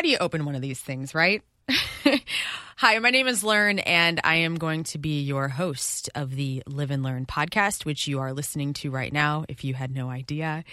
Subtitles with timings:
[0.00, 1.42] how do you open one of these things, right?
[2.78, 6.62] Hi, my name is Learn, and I am going to be your host of the
[6.66, 10.08] Live and Learn podcast, which you are listening to right now, if you had no
[10.08, 10.64] idea.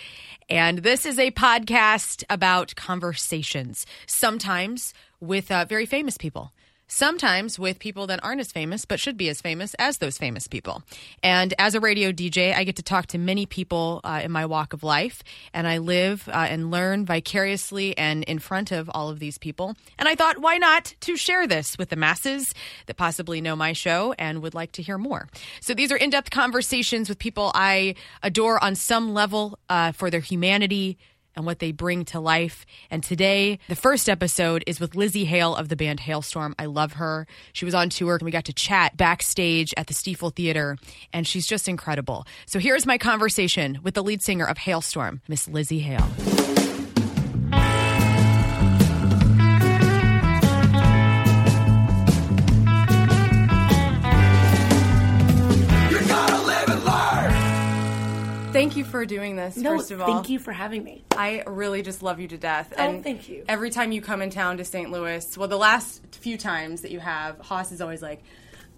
[0.48, 6.54] And this is a podcast about conversations, sometimes with uh, very famous people
[6.88, 10.48] sometimes with people that aren't as famous but should be as famous as those famous
[10.48, 10.84] people.
[11.22, 14.46] And as a radio DJ, I get to talk to many people uh, in my
[14.46, 15.24] walk of life,
[15.54, 19.76] and I live uh, and learn vicariously and in front of all of these people.
[20.00, 22.54] And I thought, why not to share this with the masses
[22.86, 25.28] that possibly know my show and would like to hear more?
[25.62, 30.10] So these are in depth conversations with people I adore on some level uh, for
[30.10, 30.98] their humanity
[31.38, 32.66] and what they bring to life.
[32.92, 36.54] And today, the first episode is with Lizzie Hale of the band Halestorm.
[36.60, 37.28] I love her.
[37.54, 40.78] She was on tour and we got to chat backstage at the Stifel Theater,
[41.14, 42.26] and she's just incredible.
[42.46, 46.67] So here's my conversation with the lead singer of Halestorm, Miss Lizzie Hale.
[58.58, 59.58] Thank you for doing this.
[59.58, 61.04] No, first of all, thank you for having me.
[61.16, 62.74] I really just love you to death.
[62.78, 63.44] Oh, and thank you.
[63.48, 64.92] Every time you come in town to St.
[64.92, 68.24] Louis, well, the last few times that you have, Haas is always like.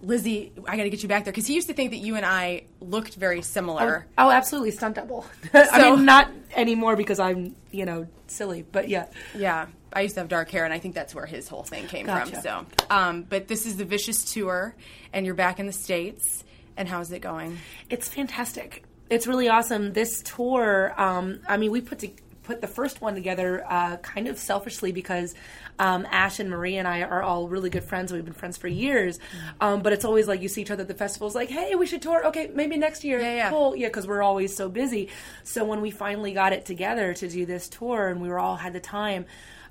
[0.02, 2.16] Lizzie, I got to get you back there because he used to think that you
[2.16, 4.06] and I looked very similar.
[4.16, 5.26] Oh, oh absolutely, stunt double.
[5.52, 9.08] So, I mean, not anymore because I'm, you know, silly, but yeah.
[9.36, 11.86] Yeah, I used to have dark hair, and I think that's where his whole thing
[11.86, 12.32] came gotcha.
[12.32, 12.42] from.
[12.42, 14.74] So, um, but this is the Vicious tour,
[15.12, 16.44] and you're back in the states.
[16.78, 17.58] And how's it going?
[17.90, 19.92] It's fantastic it's really awesome.
[19.92, 22.10] This tour, um, I mean, we put to,
[22.44, 25.34] put the first one together uh, kind of selfishly because
[25.78, 28.12] um, Ash and Marie and I are all really good friends.
[28.12, 29.18] We've been friends for years,
[29.60, 31.86] um, but it's always like you see each other at the festivals, like, hey, we
[31.86, 32.26] should tour.
[32.28, 33.20] Okay, maybe next year.
[33.20, 33.50] Yeah, yeah.
[33.50, 33.76] Cool.
[33.76, 35.08] Yeah, because we're always so busy.
[35.42, 38.56] So when we finally got it together to do this tour, and we were all
[38.56, 39.26] had the time.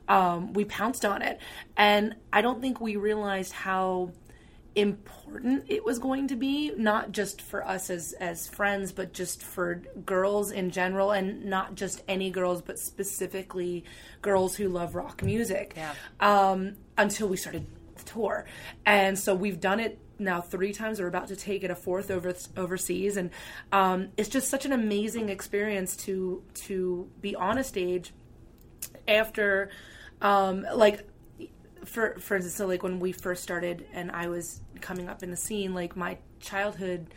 [0.08, 1.40] Um, we pounced on it,
[1.78, 4.12] and I don't think we realized how
[4.80, 9.42] important it was going to be not just for us as as friends but just
[9.42, 13.83] for girls in general and not just any girls but specifically
[14.21, 15.93] girls who love rock music yeah.
[16.20, 17.65] um, until we started
[17.99, 18.45] the tour.
[18.86, 20.99] And so we've done it now three times.
[20.99, 23.17] We're about to take it a fourth over overseas.
[23.17, 23.30] And
[23.71, 28.14] um, it's just such an amazing experience to to be on a stage
[29.08, 29.70] after
[30.21, 31.08] um, like
[31.86, 35.32] for for instance, so like when we first started and I was coming up in
[35.32, 37.08] the scene, like my childhood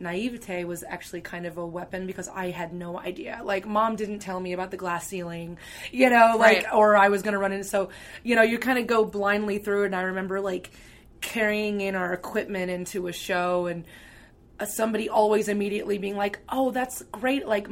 [0.00, 3.40] naivete was actually kind of a weapon because I had no idea.
[3.42, 5.58] Like mom didn't tell me about the glass ceiling,
[5.90, 6.74] you know, like right.
[6.74, 7.90] or I was going to run into so,
[8.22, 10.70] you know, you kind of go blindly through it and I remember like
[11.20, 13.84] carrying in our equipment into a show and
[14.60, 17.68] uh, somebody always immediately being like, "Oh, that's great." Like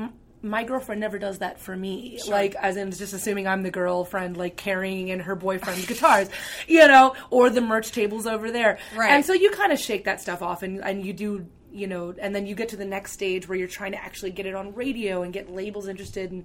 [0.49, 2.19] my girlfriend never does that for me.
[2.19, 2.33] Sure.
[2.33, 6.29] Like, as in just assuming I'm the girlfriend, like carrying in her boyfriend's guitars,
[6.67, 8.79] you know, or the merch tables over there.
[8.95, 9.11] Right.
[9.11, 12.15] And so you kind of shake that stuff off and, and you do, you know,
[12.19, 14.55] and then you get to the next stage where you're trying to actually get it
[14.55, 16.45] on radio and get labels interested and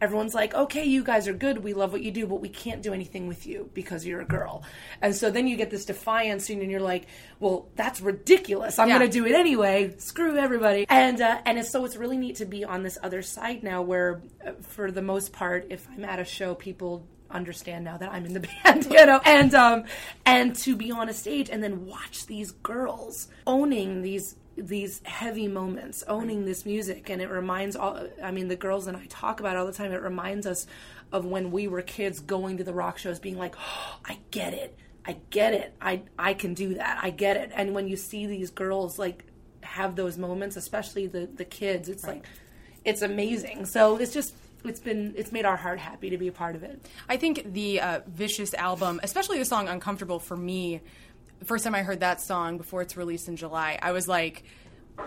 [0.00, 1.62] everyone's like, okay, you guys are good.
[1.62, 4.26] We love what you do, but we can't do anything with you because you're a
[4.26, 4.62] girl.
[5.02, 7.06] And so then you get this defiance and you're like,
[7.40, 8.78] well, that's ridiculous.
[8.78, 8.98] I'm yeah.
[8.98, 9.94] going to do it anyway.
[9.98, 10.86] Screw everybody.
[10.88, 13.82] And, uh, and it's, so it's really neat to be on this other side now
[13.82, 18.10] where, uh, for the most part, if I'm at a show, people understand now that
[18.10, 19.84] I'm in the band, you know, and um,
[20.24, 25.48] and to be on a stage and then watch these girls owning these these heavy
[25.48, 28.06] moments, owning this music, and it reminds all.
[28.22, 29.92] I mean, the girls and I talk about all the time.
[29.92, 30.66] It reminds us
[31.12, 34.54] of when we were kids going to the rock shows, being like, oh, "I get
[34.54, 37.96] it, I get it, I I can do that, I get it." And when you
[37.96, 39.24] see these girls like
[39.62, 42.16] have those moments, especially the the kids, it's right.
[42.16, 42.26] like
[42.84, 43.66] it's amazing.
[43.66, 46.62] So it's just it's been it's made our heart happy to be a part of
[46.62, 46.80] it.
[47.08, 50.80] I think the uh, Vicious album, especially the song "Uncomfortable" for me,
[51.44, 54.44] first time I heard that song before it's released in July, I was like,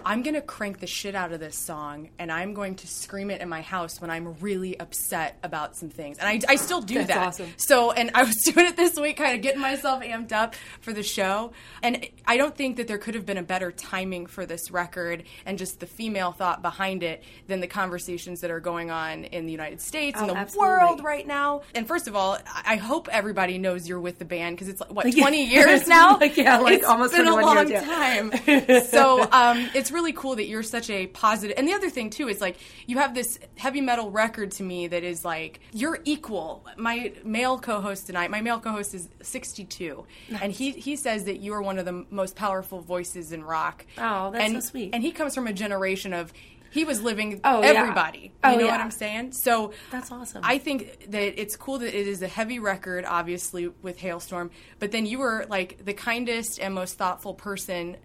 [0.06, 3.30] I'm going to crank the shit out of this song and I'm going to scream
[3.30, 6.18] it in my house when I'm really upset about some things.
[6.18, 7.28] And I, I still do That's that.
[7.28, 7.54] Awesome.
[7.58, 10.94] So, and I was doing it this week, kind of getting myself amped up for
[10.94, 11.54] the show.
[11.84, 15.24] And I don't think that there could have been a better timing for this record
[15.46, 19.46] and just the female thought behind it than the conversations that are going on in
[19.46, 20.68] the United States oh, and the absolutely.
[20.68, 21.62] world right now.
[21.76, 24.92] And first of all, I hope everybody knows you're with the band because it's like,
[24.92, 26.18] what, 20 years now?
[26.18, 27.82] like, yeah, like it's almost been a long years, yeah.
[27.82, 28.84] time.
[28.86, 31.58] so, um, it's really cool that you're such a positive.
[31.58, 32.58] And the other thing too is like
[32.88, 36.66] you have this heavy metal record to me that is like you're equal.
[36.78, 40.42] My male co-host tonight, my male co-host is 62, nice.
[40.42, 43.86] and he he says that you are one of the most powerful voices in rock.
[43.98, 44.92] Oh, that's and, so sweet.
[44.94, 46.32] And he comes from a generation of
[46.72, 47.68] he was living Oh, yeah.
[47.68, 48.32] everybody.
[48.44, 48.72] Oh, you know yeah.
[48.72, 49.34] what I'm saying?
[49.34, 50.42] So That's awesome.
[50.44, 54.92] I think that it's cool that it is a heavy record, obviously with Halestorm, but
[54.92, 57.98] then you were like the kindest and most thoughtful person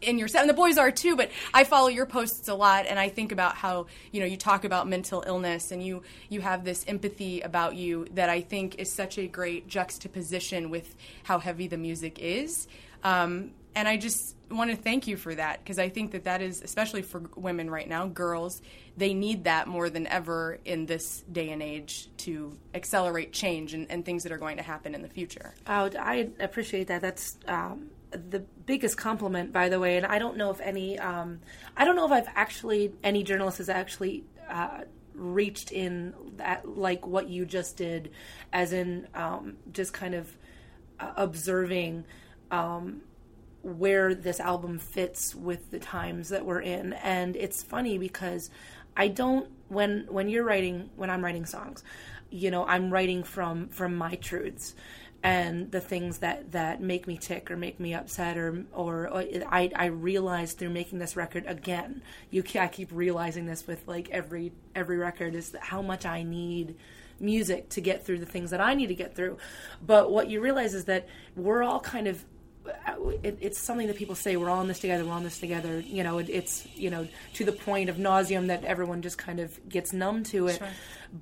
[0.00, 1.16] in your set, and the boys are too.
[1.16, 4.36] But I follow your posts a lot, and I think about how you know you
[4.36, 8.76] talk about mental illness, and you you have this empathy about you that I think
[8.78, 10.94] is such a great juxtaposition with
[11.24, 12.66] how heavy the music is.
[13.02, 16.42] Um, and I just want to thank you for that because I think that that
[16.42, 18.60] is especially for women right now, girls,
[18.96, 23.90] they need that more than ever in this day and age to accelerate change and,
[23.90, 25.54] and things that are going to happen in the future.
[25.66, 27.00] Oh, I appreciate that.
[27.00, 29.96] That's um, the biggest compliment, by the way.
[29.96, 31.40] And I don't know if any, um,
[31.76, 34.82] I don't know if I've actually any journalist has actually uh,
[35.14, 38.10] reached in that like what you just did,
[38.52, 40.36] as in um, just kind of
[40.98, 42.04] uh, observing.
[42.50, 43.02] Um,
[43.62, 48.48] where this album fits with the times that we're in and it's funny because
[48.96, 51.84] i don't when when you're writing when i'm writing songs
[52.30, 54.74] you know i'm writing from from my truths
[55.22, 59.24] and the things that that make me tick or make me upset or or, or
[59.48, 64.08] I I realize through making this record again you I keep realizing this with like
[64.10, 66.76] every every record is that how much I need
[67.20, 69.36] music to get through the things that I need to get through.
[69.86, 71.06] But what you realize is that
[71.36, 72.24] we're all kind of
[73.22, 75.40] it, it's something that people say we're all in this together we're all in this
[75.40, 79.16] together you know it, it's you know to the point of nauseum that everyone just
[79.18, 80.62] kind of gets numb to it.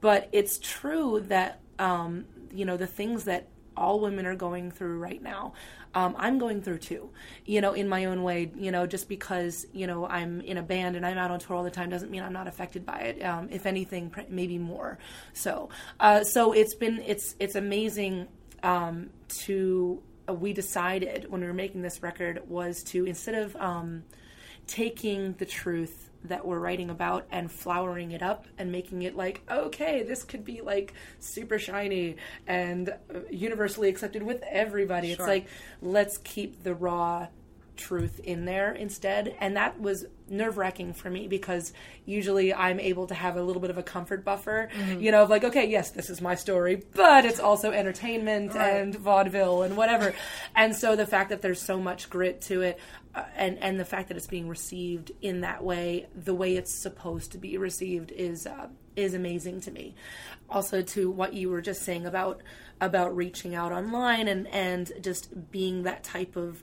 [0.00, 4.98] But it's true that um, you know the things that all women are going through
[4.98, 5.52] right now.
[5.94, 7.08] Um, i'm going through too
[7.46, 10.62] you know in my own way you know just because you know i'm in a
[10.62, 12.98] band and i'm out on tour all the time doesn't mean i'm not affected by
[12.98, 13.22] it.
[13.24, 14.98] Um, if anything maybe more.
[15.32, 15.68] So
[16.00, 18.28] uh, so it's been it's it's amazing
[18.62, 19.10] um,
[19.44, 24.04] to uh, we decided when we were making this record was to instead of um,
[24.68, 29.40] taking the truth that we're writing about and flowering it up and making it like
[29.50, 32.16] okay this could be like super shiny
[32.46, 35.12] and uh, universally accepted with everybody.
[35.12, 35.46] It's like
[35.80, 37.28] let's keep the raw
[37.78, 39.34] truth in there instead.
[39.40, 41.72] And that was nerve-wracking for me because
[42.04, 45.30] usually i'm able to have a little bit of a comfort buffer you know of
[45.30, 50.14] like okay yes this is my story but it's also entertainment and vaudeville and whatever.
[50.54, 52.78] And so the fact that there's so much grit to it
[53.14, 56.72] uh, and and the fact that it's being received in that way the way it's
[56.74, 59.94] supposed to be received is uh, is amazing to me.
[60.50, 62.42] Also to what you were just saying about
[62.80, 66.62] about reaching out online and and just being that type of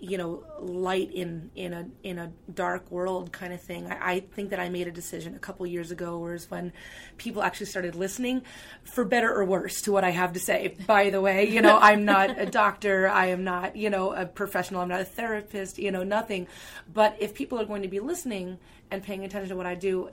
[0.00, 3.90] you know light in in a in a dark world kind of thing.
[3.90, 6.72] I, I think that i made a decision a couple years ago whereas when
[7.16, 8.42] people actually started listening
[8.84, 10.76] for better or worse to what i have to say.
[10.86, 13.08] By the way you know i'm not a doctor.
[13.08, 14.80] I am not you know a professional.
[14.80, 16.46] I'm not a therapist you know nothing.
[16.92, 18.58] But if people are going to be listening
[18.90, 20.10] and paying attention to what i do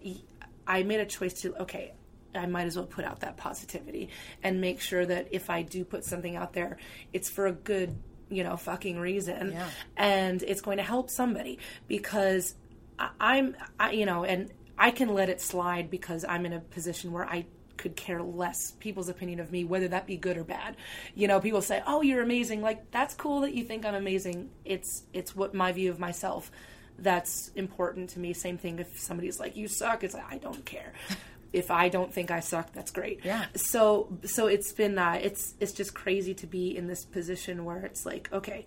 [0.67, 1.93] i made a choice to okay
[2.37, 4.09] I might as well put out that positivity
[4.43, 6.77] and make sure that if I do put something out there,
[7.13, 7.97] it's for a good,
[8.29, 9.67] you know, fucking reason, Yeah.
[9.97, 12.55] and it's going to help somebody because
[12.97, 16.59] I, I'm, I, you know, and I can let it slide because I'm in a
[16.59, 17.45] position where I
[17.77, 20.75] could care less people's opinion of me, whether that be good or bad.
[21.13, 24.49] You know, people say, "Oh, you're amazing." Like that's cool that you think I'm amazing.
[24.63, 26.51] It's it's what my view of myself
[26.97, 28.31] that's important to me.
[28.33, 30.93] Same thing if somebody's like, "You suck," it's like I don't care.
[31.55, 33.23] if I don't think I suck, that's great.
[33.23, 33.45] Yeah.
[33.55, 37.85] So so it's been uh, it's it's just crazy to be in this position where
[37.85, 38.65] it's like, okay,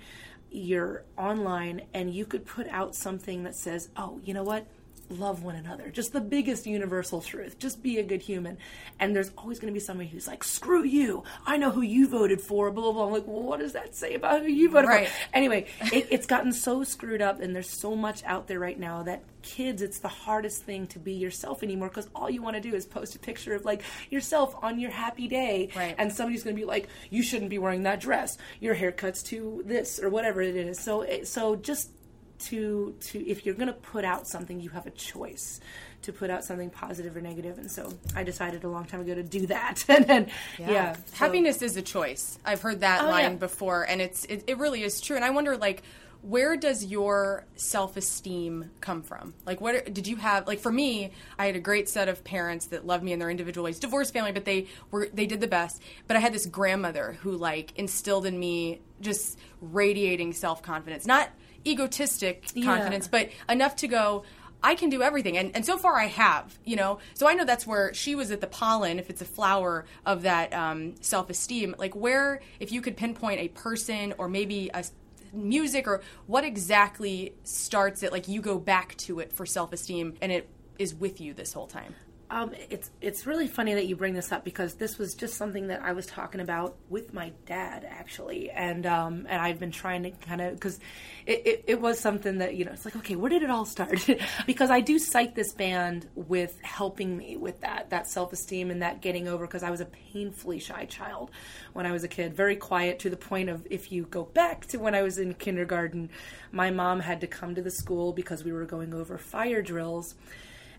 [0.51, 4.67] you're online and you could put out something that says, "Oh, you know what?
[5.11, 7.59] Love one another." Just the biggest universal truth.
[7.59, 8.59] Just be a good human.
[9.01, 11.23] And there's always going to be somebody who's like, "Screw you.
[11.47, 12.93] I know who you voted for." Blah blah.
[12.93, 13.07] blah.
[13.07, 15.09] I'm like, well, what does that say about who you voted Right.
[15.09, 15.15] for?
[15.35, 19.03] Anyway, it, it's gotten so screwed up, and there's so much out there right now
[19.05, 22.61] that kids, it's the hardest thing to be yourself anymore because all you want to
[22.61, 25.95] do is post a picture of like yourself on your happy day, Right.
[25.97, 28.37] and somebody's going to be like, "You shouldn't be wearing that dress.
[28.61, 31.91] Your haircut's too this or whatever it is." So, it- so just
[32.41, 35.61] to to if you're going to put out something, you have a choice
[36.03, 39.15] to put out something positive or negative, and so I decided a long time ago
[39.15, 42.39] to do that, and then yeah, so- happiness is a choice.
[42.45, 43.37] I've heard that Oh, line yeah.
[43.37, 45.17] before, and it's it, it really is true.
[45.17, 45.83] And I wonder, like,
[46.23, 49.35] where does your self esteem come from?
[49.47, 50.47] Like, what did you have?
[50.47, 53.31] Like, for me, I had a great set of parents that loved me in their
[53.31, 53.79] individual ways.
[53.79, 55.83] Divorced family, but they were they did the best.
[56.07, 61.31] But I had this grandmother who like instilled in me just radiating self confidence, not
[61.67, 64.25] egotistic confidence, but enough to go.
[64.61, 65.39] I can do everything.
[65.39, 66.99] And, and so far I have, you know.
[67.15, 70.23] So I know that's where she was at the pollen, if it's a flower of
[70.23, 71.77] that um, self esteem.
[71.79, 74.85] Like, where, if you could pinpoint a person or maybe a
[75.33, 80.15] music or what exactly starts it, like you go back to it for self esteem
[80.21, 80.49] and it
[80.79, 81.95] is with you this whole time?
[82.31, 85.69] Um, it's it's really funny that you bring this up because this was just something
[85.69, 90.03] that I was talking about with my dad actually, and um, and I've been trying
[90.03, 90.79] to kind of because
[91.25, 93.65] it, it, it was something that you know it's like okay where did it all
[93.65, 94.07] start?
[94.47, 98.83] Because I do cite this band with helping me with that that self esteem and
[98.83, 101.31] that getting over because I was a painfully shy child
[101.73, 104.67] when I was a kid, very quiet to the point of if you go back
[104.67, 106.11] to when I was in kindergarten,
[106.53, 110.15] my mom had to come to the school because we were going over fire drills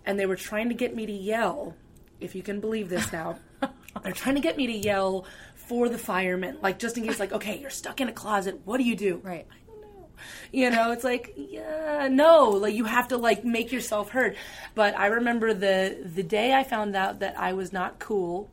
[0.10, 1.76] and they were trying to get me to yell,
[2.20, 3.38] if you can believe this now.
[4.04, 7.32] They're trying to get me to yell for the firemen, like just in case, like,
[7.32, 8.60] okay, you're stuck in a closet.
[8.66, 9.22] What do you do?
[9.24, 9.46] Right.
[9.52, 10.08] I don't know.
[10.52, 14.36] You know, it's like, yeah, no, like you have to like make yourself heard.
[14.74, 18.50] But I remember the the day I found out that I was not cool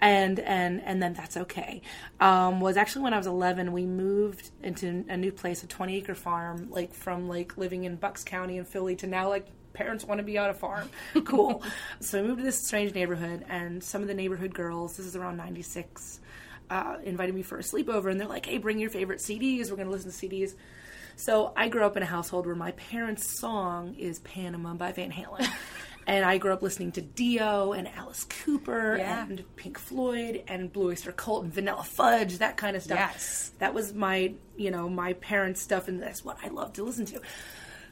[0.00, 1.80] and and and then that's okay.
[2.18, 3.70] Um, was actually when I was 11.
[3.70, 7.94] We moved into a new place, a 20 acre farm, like from like living in
[7.94, 10.88] Bucks County in Philly to now like parents want to be on a farm.
[11.24, 11.62] cool.
[12.00, 14.96] so we moved to this strange neighborhood, and some of the neighborhood girls.
[14.96, 16.20] This is around 96.
[16.70, 19.70] Uh, invited me for a sleepover, and they're like, "Hey, bring your favorite CDs.
[19.70, 20.54] We're going to listen to CDs."
[21.16, 25.10] So I grew up in a household where my parents' song is "Panama" by Van
[25.12, 25.46] Halen.
[26.04, 29.24] And I grew up listening to Dio and Alice Cooper Yeah.
[29.24, 32.98] and Pink Floyd and Blue Oyster Cult and Vanilla Fudge, that kind of stuff.
[32.98, 33.52] Yes.
[33.60, 37.06] That was my, you know, my parents' stuff, and that's what I loved to listen
[37.06, 37.20] to.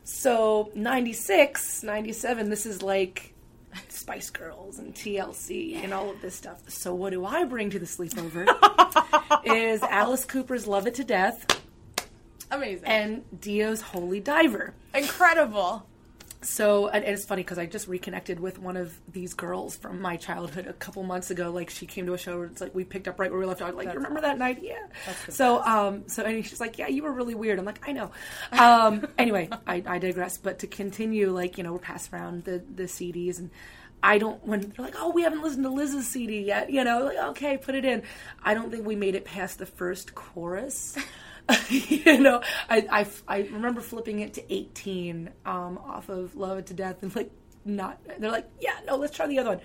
[0.05, 3.35] So, 96, 97, this is like
[3.89, 6.63] Spice Girls and TLC and all of this stuff.
[6.69, 8.47] So, what do I bring to the sleepover?
[9.45, 11.61] is Alice Cooper's Love It to Death
[12.51, 12.87] Amazing.
[12.87, 14.75] and Dio's Holy Diver.
[14.95, 15.87] Incredible.
[16.43, 20.01] So, and and it's funny because I just reconnected with one of these girls from
[20.01, 21.51] my childhood a couple months ago.
[21.51, 22.39] Like, she came to a show.
[22.39, 23.75] Where it's like we picked up right where we left off.
[23.75, 24.61] Like, you remember that night?
[24.63, 24.87] Yeah.
[25.29, 27.59] So, um, so and she's like, yeah, you were really weird.
[27.59, 28.11] I'm like, I know.
[28.53, 30.39] Um, anyway, I, I digress.
[30.39, 33.51] But to continue, like, you know, we're passing around the the CDs and.
[34.03, 37.05] I don't when they're like, oh, we haven't listened to Liz's CD yet, you know,
[37.05, 38.03] like okay, put it in.
[38.43, 40.97] I don't think we made it past the first chorus.
[41.69, 46.67] you know, I, I, I remember flipping it to 18 um, off of Love It
[46.67, 47.31] to Death and like
[47.65, 49.61] not, they're like, yeah, no, let's try the other one.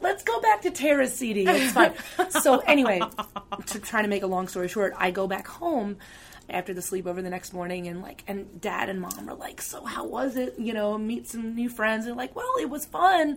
[0.00, 1.44] Let's go back to Tara's CD.
[1.46, 1.92] It's fine.
[2.30, 3.00] so anyway,
[3.66, 5.98] to try to make a long story short, I go back home
[6.50, 9.84] after the sleepover the next morning and like and dad and mom are like so
[9.84, 13.36] how was it you know meet some new friends and like well it was fun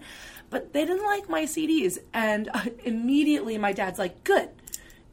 [0.50, 4.50] but they didn't like my cds and uh, immediately my dad's like good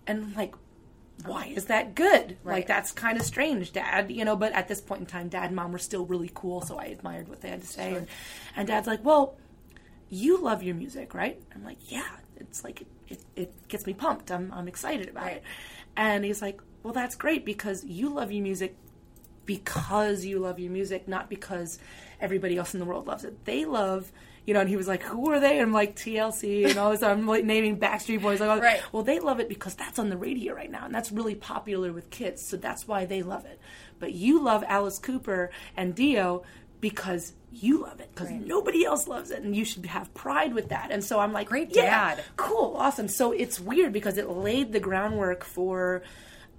[0.07, 0.55] and like
[1.25, 2.37] why is that good?
[2.45, 2.57] Right.
[2.57, 4.11] Like that's kind of strange, Dad.
[4.11, 6.61] You know, but at this point in time, Dad and Mom were still really cool,
[6.61, 7.95] so I admired what they had to say.
[7.95, 8.07] And,
[8.57, 9.37] and Dad's like, "Well,
[10.09, 13.95] you love your music, right?" I'm like, "Yeah." It's like it, it, it gets me
[13.95, 14.31] pumped.
[14.31, 15.43] I'm I'm excited about it.
[15.97, 18.77] And he's like, "Well, that's great because you love your music
[19.45, 21.79] because you love your music, not because
[22.21, 23.45] everybody else in the world loves it.
[23.45, 24.13] They love."
[24.49, 26.91] You know, and he was like, "Who are they?" And I'm like, "TLC," and all
[26.91, 27.03] this.
[27.03, 28.41] I'm like naming Backstreet Boys.
[28.41, 28.81] Like, Right.
[28.93, 31.93] well, they love it because that's on the radio right now, and that's really popular
[31.93, 33.61] with kids, so that's why they love it.
[33.99, 36.45] But you love Alice Cooper and Dio
[36.81, 40.71] because you love it, because nobody else loves it, and you should have pride with
[40.71, 40.91] that.
[40.93, 42.25] And so I'm like, Great yeah, dad.
[42.37, 43.09] cool, awesome.
[43.09, 46.03] So it's weird because it laid the groundwork for.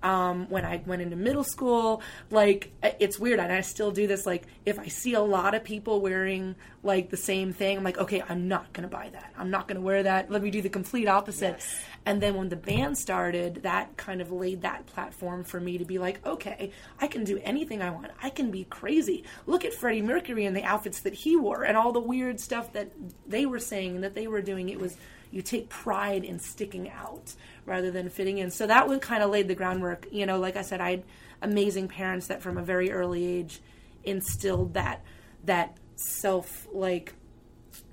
[0.02, 2.02] Um, when I went into middle school,
[2.32, 4.26] like it's weird, and I still do this.
[4.26, 7.98] Like, if I see a lot of people wearing like the same thing, I'm like,
[7.98, 9.34] okay, I'm not gonna buy that.
[9.38, 10.32] I'm not gonna wear that.
[10.32, 11.56] Let me do the complete opposite.
[11.58, 11.82] Yes.
[12.06, 15.86] And then when the band started, that kind of laid that platform for me to
[15.86, 18.08] be like, okay, I can do anything I want.
[18.24, 19.26] I can be crazy.
[19.46, 22.72] Look at Freddie Mercury and the outfits that he wore and all the weird stuff
[22.74, 22.92] that
[23.28, 24.70] they were saying and that they were doing.
[24.70, 24.98] It was
[25.32, 27.34] you take pride in sticking out
[27.66, 28.52] rather than fitting in.
[28.52, 30.08] So that would kind of laid the groundwork.
[30.12, 31.04] You know, like I said, I had
[31.42, 33.60] amazing parents that from a very early age
[34.04, 35.04] instilled that
[35.46, 37.14] that self like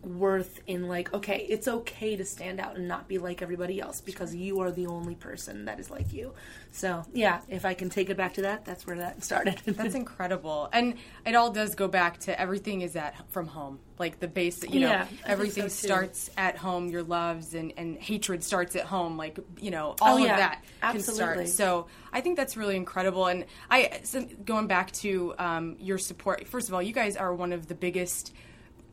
[0.06, 4.00] worth in like okay it's okay to stand out and not be like everybody else
[4.00, 6.32] because you are the only person that is like you
[6.72, 9.94] so yeah if i can take it back to that that's where that started That's
[9.94, 10.94] incredible, and
[11.25, 13.80] it all does go back to everything is at from home.
[13.98, 16.88] Like the base, you know, Yeah, everything so, starts at home.
[16.88, 19.16] Your loves and and hatred starts at home.
[19.16, 21.48] Like you know, all Oh, yeah, of that can start.
[21.48, 23.26] So I think that's really incredible.
[23.26, 26.46] And I so going back to um, your support.
[26.46, 28.32] First of all, you guys are one of the biggest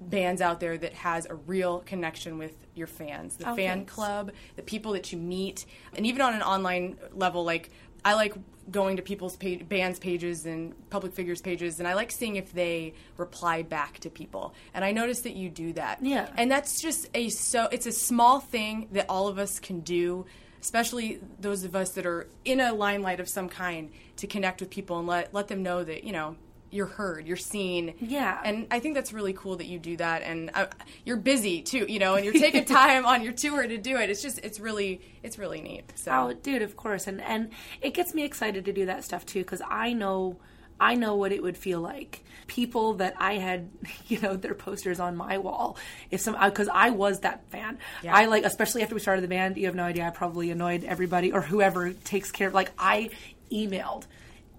[0.09, 3.93] bands out there that has a real connection with your fans, the Oh, fan thanks.
[3.93, 7.69] club, the people that you meet, and even on an online level, like
[8.05, 8.33] I like
[8.71, 12.53] going to people's page, bands pages and public figures pages, and I like seeing if
[12.53, 14.53] they reply back to people.
[14.73, 15.99] And I noticed that you do that.
[16.01, 16.29] Yeah.
[16.37, 20.25] and that's just a so it's a small thing that all of us can do.
[20.61, 24.69] Especially those of us that are in a limelight of some kind to connect with
[24.69, 26.37] people and let let them know that you know
[26.73, 27.93] you're heard, you're seen.
[27.99, 28.39] Yeah.
[28.43, 30.65] and I think that's really cool that you do that, and uh,
[31.05, 34.09] you're busy too, you know, and you're taking time on your tour to do it.
[34.09, 35.91] It's just it's really it's really neat.
[35.95, 37.49] So Oh, dude, of course, and and
[37.81, 40.37] it gets me excited to do that stuff too because I know,
[40.79, 42.23] I know what it would feel like.
[42.47, 43.69] People that I had,
[44.07, 45.77] you know, their posters on my wall.
[46.11, 47.77] If some, because I was that fan.
[48.03, 48.15] Yeah.
[48.15, 49.57] I like, especially after we started the band.
[49.57, 50.05] You have no idea.
[50.05, 52.53] I probably annoyed everybody or whoever takes care of.
[52.53, 53.09] Like I
[53.51, 54.05] emailed.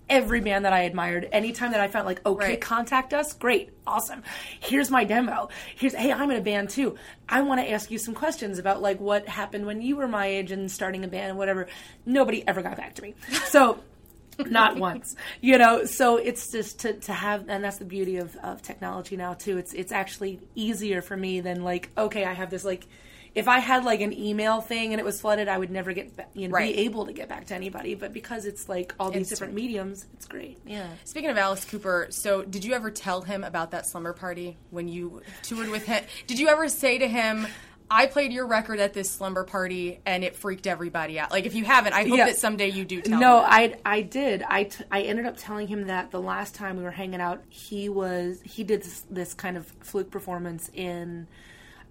[0.09, 2.61] Every band that I admired, anytime that I found like, okay, Right.
[2.61, 4.23] contact us, great, awesome.
[4.61, 5.49] Here's my demo.
[5.77, 6.97] Here's, hey, I'm in a band too.
[7.29, 10.27] I want to ask you some questions about like what happened when you were my
[10.27, 11.69] age and starting a band and whatever.
[12.05, 13.15] Nobody ever got back to me.
[13.47, 13.79] So,
[14.47, 15.85] not once, you know.
[15.87, 19.57] So it's just to, to have, and that's the beauty of, of technology now too.
[19.59, 22.87] It's it's actually easier for me than like, okay, I have this like.
[23.35, 26.17] If I had like an email thing and it was flooded, I would never get
[26.17, 26.75] ba- you know Right.
[26.75, 27.95] be able to get back to anybody.
[27.97, 29.39] But because it's like all these Instant.
[29.39, 30.59] different mediums, it's great.
[30.65, 30.87] Yeah.
[31.05, 34.87] Speaking of Alice Cooper, so did you ever tell him about that slumber party when
[34.89, 36.05] you toured with him?
[36.29, 37.47] Did you ever say to him,
[37.91, 41.31] I played your record at this slumber party and it freaked everybody out?
[41.33, 42.27] Like, if you haven't, I hope Yeah.
[42.27, 43.39] that someday you do tell No.
[43.39, 44.43] I I did.
[44.49, 47.43] I, t- I ended up telling him that the last time we were hanging out,
[47.49, 51.27] he was he did this, this kind of fluke performance in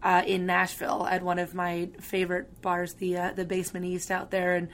[0.03, 4.31] uh, in Nashville at one of my favorite bars, the uh, the Basement East out
[4.31, 4.67] there, and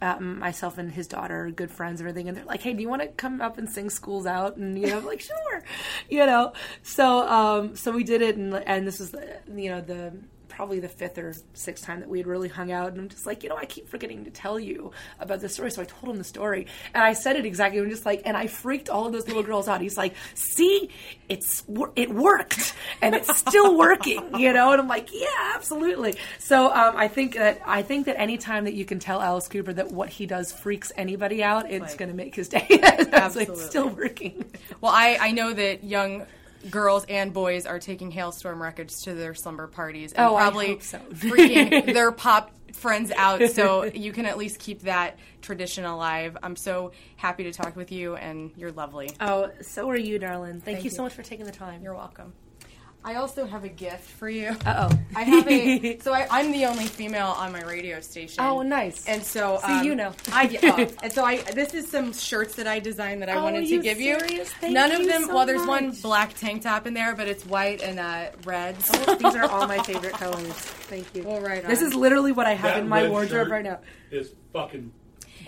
[0.00, 2.28] um, myself and his daughter are good friends and everything.
[2.28, 4.56] And they're like, "Hey, do you want to come up and sing "Schools Out"?
[4.56, 5.64] And you know, I'm like, "Sure,"
[6.10, 6.52] you know.
[6.82, 9.14] So um, so we did it, and and this was
[9.54, 10.12] you know the
[10.54, 13.26] probably the fifth or sixth time that we had really hung out and I'm just
[13.26, 15.70] like, you know, I keep forgetting to tell you about this story.
[15.70, 17.80] So I told him the story and I said it exactly.
[17.80, 19.80] I'm just like, and I freaked all of those little girls out.
[19.80, 20.90] He's like, see,
[21.28, 21.64] it's,
[21.96, 24.72] it worked and it's still working, you know?
[24.72, 26.14] And I'm like, yeah, absolutely.
[26.38, 29.72] So, um, I think that, I think that anytime that you can tell Alice Cooper
[29.72, 32.66] that what he does freaks anybody out, it's Like- going to make his day.
[33.32, 34.44] It's like, still working.
[34.80, 36.26] Well, I, I know that young
[36.70, 40.66] girls and boys are taking Halestorm Records to their slumber parties and Oh, I probably
[40.68, 40.98] hope so.
[41.14, 46.36] freaking their pop friends out so you can at least keep that tradition alive.
[46.42, 49.10] I'm so happy to talk with you and you're lovely.
[49.20, 50.60] Oh, so are you, darling.
[50.60, 50.90] Thank, you, you.
[50.90, 51.82] so much for taking the time.
[51.82, 52.32] You're welcome.
[53.04, 54.56] I also have a gift for you.
[54.64, 54.98] Uh oh.
[55.16, 58.44] I have a so I, I'm the only female on my radio station.
[58.44, 59.06] Oh, nice.
[59.06, 60.12] And so, See, um, you know.
[60.32, 63.42] I oh, and so I this is some shirts that I designed that I Oh,
[63.44, 64.18] wanted to you give you.
[64.20, 65.22] Thank None of them.
[65.24, 68.76] so well, there's one black tank top in there, but it's white and uh, red.
[68.76, 70.52] These are all my favorite colors.
[70.52, 71.24] Thank you.
[71.24, 73.80] Well, right This is literally what I have That in my wardrobe shirt right now.
[74.12, 74.92] Is fucking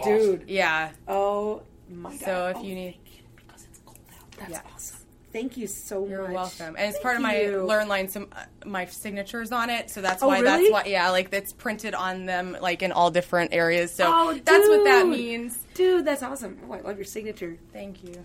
[0.01, 0.13] awesome.
[0.13, 0.45] Dude.
[0.49, 0.91] yeah.
[1.07, 2.21] Oh my god.
[2.21, 4.31] So if Oh, you need- thank you, because it's cold out.
[4.39, 4.61] That's Yeah.
[4.75, 4.94] awesome.
[5.35, 6.33] Thank you so You're much.
[6.33, 6.77] welcome.
[6.79, 7.65] And it's Thank part of my you.
[7.65, 8.07] learn line.
[8.09, 10.71] Some uh, my signatures on it, so that's Oh, why really?
[10.71, 13.93] that's why yeah, like that's printed on them like in all different areas.
[13.93, 15.59] So Oh, that's what that means.
[15.75, 16.57] Dude, that's awesome.
[16.69, 17.59] Oh, I love your signature.
[17.73, 18.25] Thank you.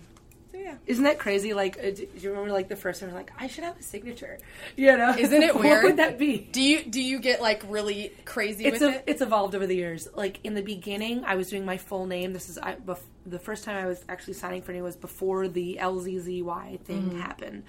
[0.52, 0.74] So yeah.
[0.86, 1.54] Isn't that crazy?
[1.54, 3.12] Like, uh, do you remember like the first time?
[3.14, 4.38] Like, I should have a signature.
[4.76, 5.14] You know?
[5.16, 5.64] Isn't it weird?
[5.76, 6.38] what would that be?
[6.38, 9.04] Do you do you get like really crazy it's with a, it?
[9.06, 10.08] it's evolved over the years.
[10.14, 12.32] Like in the beginning, I was doing my full name.
[12.32, 15.46] This is I, bef- the first time I was actually signing for name was before
[15.46, 17.20] the LZZY thing Mm-hmm.
[17.20, 17.62] happened.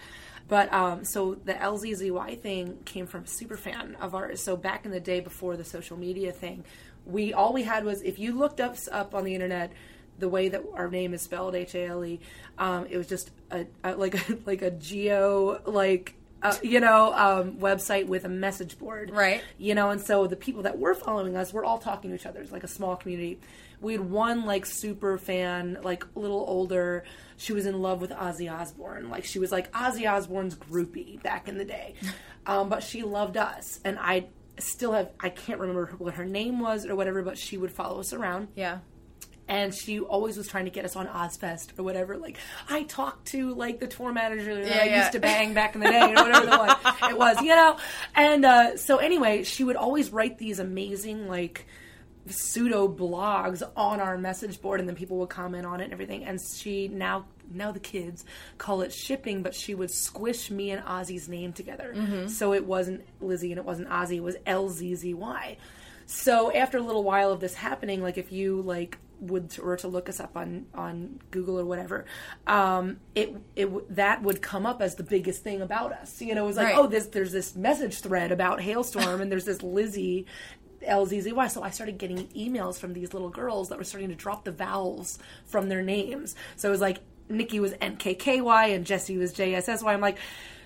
[0.47, 4.41] But um, so the LZZY thing came from a super fan of ours.
[4.41, 6.65] So back in the day before the social media thing,
[7.05, 9.71] we all we had was if you looked us up on the internet.
[10.21, 12.19] The way that our name is spelled, H A L E,
[12.57, 17.13] um, it was just a, a like a, like a geo like uh, you know
[17.13, 19.43] um, website with a message board, Right.
[19.57, 22.25] you know and so the people that were following us were all talking to each
[22.25, 22.39] other.
[22.41, 23.39] It's like a small community.
[23.81, 27.03] We had one like super fan like a little older.
[27.37, 29.09] She was in love with ozzy osbourne.
[29.09, 31.95] Like she was like ozzy osbourne's groupie back in the day.
[32.43, 33.79] Um, but she loved us.
[33.85, 34.25] And i
[34.57, 37.99] still have i can't remember what her name was or whatever but she would follow
[37.99, 38.47] us around.
[38.55, 38.79] Yeah.
[39.51, 42.15] And she always was trying to get us on Ozzfest or whatever.
[42.17, 42.37] Like
[42.69, 44.99] I talked to like the tour manager that Yeah, I yeah.
[45.01, 47.75] used to bang back in the day or whatever the one it was, you know.
[48.15, 51.65] And uh, so anyway, she would always write these amazing like
[52.27, 56.23] pseudo blogs on our message board, and then people would comment on it and everything.
[56.23, 58.23] And she now now the kids
[58.57, 61.93] call it shipping, but she would squish me and Ozzy's name together,
[62.29, 65.57] so it wasn't Lizzie and it wasn't Ozzy, it was L Z Z Y.
[66.05, 69.87] So after a little while of this happening, like if you like would were to
[69.87, 72.05] look us up on on Google or whatever,
[72.47, 76.21] um, it it that would come up as the biggest thing about us.
[76.21, 76.77] You know, it was like, Right.
[76.77, 80.25] oh, this there's this message thread about Halestorm, and there's this Lizzie.
[80.87, 81.51] LZZY.
[81.51, 84.51] So I started getting emails from these little girls that were starting to drop the
[84.51, 86.35] vowels from their names.
[86.55, 86.97] So it was like
[87.29, 89.85] Nikki was NKKY and Jesse was JSSY.
[89.87, 90.17] I'm like,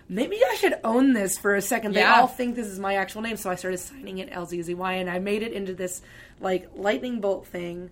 [0.08, 1.96] maybe I should own this for a second.
[1.96, 2.22] They Yeah.
[2.22, 3.36] all think this is my actual name.
[3.36, 6.02] So I started signing it LZZY and I made it into this
[6.40, 7.90] like lightning bolt thing.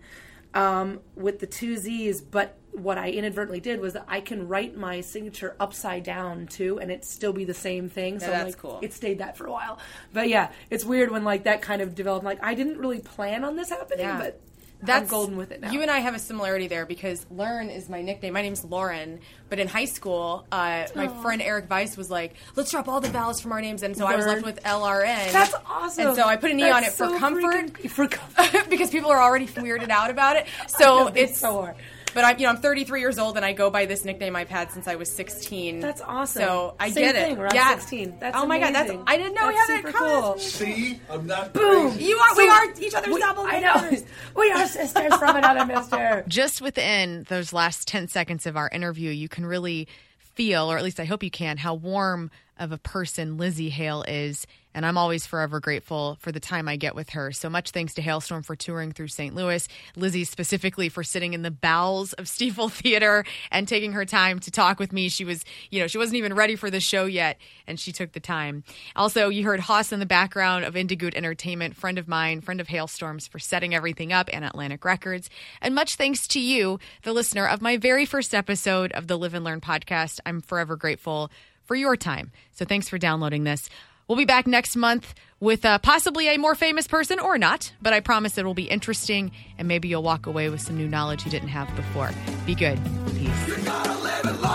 [0.53, 4.75] Um, with the two Z's, but what I inadvertently did was that I can write
[4.75, 8.19] my signature upside down too, and it still be the same thing.
[8.19, 8.79] So that's like, cool.
[8.81, 9.79] It stayed that for a while,
[10.11, 12.25] but yeah, it's weird when like that kind of developed.
[12.25, 14.17] Like I didn't really plan on this happening, Yeah.
[14.17, 14.41] but
[14.85, 15.71] That's I'm golden with it now.
[15.71, 18.33] You and I have a similarity there because Learn is my nickname.
[18.33, 19.19] My name's Lauren,
[19.49, 23.09] but in high school, uh, my friend Eric Weiss was like, "Let's drop all the
[23.09, 25.31] vowels from our names," and so I was left with LRN.
[25.31, 26.07] That's awesome.
[26.07, 28.33] And so I put an E That's on it for comfort, freaking- for comfort.
[28.69, 30.47] because people are already weirded out about it.
[30.67, 31.75] So know, it's so are.
[32.13, 34.49] But I'm, you know, I'm 33 years old, and I go by this nickname I've
[34.49, 35.79] had since I was 16.
[35.79, 36.41] That's awesome.
[36.43, 37.37] So I Same get thing, it.
[37.39, 37.75] we're yeah.
[37.75, 38.17] 16.
[38.19, 39.03] That's oh my god, that's amazing.
[39.07, 40.37] I didn't know we had that super cool.
[40.37, 41.91] See, I'm not Boom.
[41.91, 42.05] crazy.
[42.05, 42.37] You are.
[42.37, 43.97] we are each other's We- double I know.
[44.35, 46.23] we are sisters from another mister.
[46.27, 50.83] Just within those last 10 seconds of our interview, you can really feel, or at
[50.83, 54.45] least I hope you can, how warm of a person Lizzie Hale is.
[54.75, 57.31] And I'm always forever grateful for the time I get with her.
[57.31, 59.35] So much thanks to Halestorm for touring through St.
[59.35, 64.39] Louis, Lizzie specifically for sitting in the bowels of Stifel Theater and taking her time
[64.39, 65.09] to talk with me.
[65.09, 67.37] She was, you know, she wasn't even ready for the show yet,
[67.67, 68.63] and she took the time.
[68.95, 72.67] Also, you heard Haas in the background of Indigood Entertainment, friend of mine, friend of
[72.67, 75.29] Halestorms, for setting everything up and Atlantic Records.
[75.61, 79.35] And much thanks to you, the listener of my very first episode of the Live
[79.35, 80.19] and Learn podcast.
[80.25, 81.29] I'm forever grateful
[81.65, 82.31] for your time.
[82.51, 83.69] So thanks for downloading this.
[84.07, 87.93] We'll be back next month with uh, possibly a more famous person or not, but
[87.93, 91.25] I promise it will be interesting and maybe you'll walk away with some new knowledge
[91.25, 92.11] you didn't have before.
[92.45, 92.79] Be good.
[93.15, 94.53] Peace.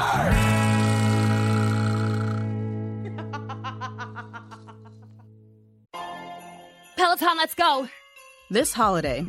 [6.97, 7.89] Peloton, let's go.
[8.51, 9.25] This holiday,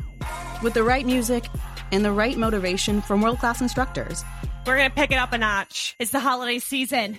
[0.62, 1.46] with the right music
[1.92, 4.24] and the right motivation from world class instructors,
[4.66, 5.96] We're going to pick it up a notch.
[5.98, 7.18] It's the holiday season.